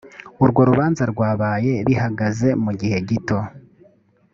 urwo 0.43 0.59
urubanza 0.63 1.03
rwabaye 1.11 1.73
bihagaze 1.87 2.49
mu 2.63 2.71
gihe 2.79 2.97
gito 3.09 3.37